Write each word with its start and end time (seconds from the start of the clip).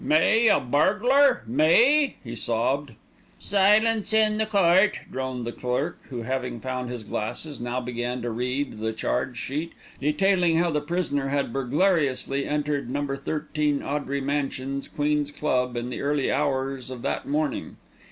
"Me 0.03 0.47
a 0.47 0.59
burglar 0.59 1.43
me?" 1.45 2.15
he 2.23 2.35
sobbed. 2.35 2.93
"Silence 3.37 4.11
in 4.11 4.39
the 4.39 4.47
court!" 4.47 4.97
droned 5.11 5.45
the 5.45 5.51
clerk, 5.51 5.99
who, 6.09 6.23
having 6.23 6.59
found 6.59 6.89
his 6.89 7.03
glasses, 7.03 7.61
now 7.61 7.79
began 7.79 8.19
to 8.19 8.31
read 8.31 8.79
the 8.79 8.93
charge 8.93 9.37
sheet, 9.37 9.73
detailing 9.99 10.57
how 10.57 10.71
the 10.71 10.81
prisoner 10.81 11.27
had 11.27 11.53
burglariously 11.53 12.47
entered 12.47 12.89
No. 12.89 13.15
13 13.15 13.83
Audrey 13.83 14.21
Mansions, 14.21 14.87
Queen's 14.87 15.29
Club, 15.29 15.77
in 15.77 15.91
the 15.91 16.01
early 16.01 16.31
hours 16.31 16.89
of 16.89 17.03
that 17.03 17.27
morning. 17.27 17.77